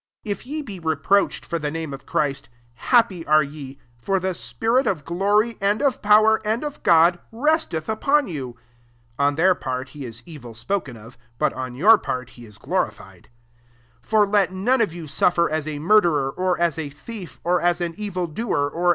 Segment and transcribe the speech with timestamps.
[0.23, 4.19] 14 If ye be reproached for tkc, name of Christ, happy are t/€ s for
[4.19, 8.55] the spirit of glory, and of power, and of God/resteth upon you.
[9.19, 13.29] [On their fiari he U evU^/ioken of^ but on your part he is glorified!]
[14.01, 17.61] 15 For let none of you suflTer as a murderer, or fia .a thief, or
[17.61, 18.89] as an evil doer, or p.